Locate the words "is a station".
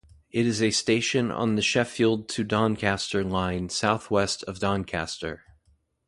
0.47-1.29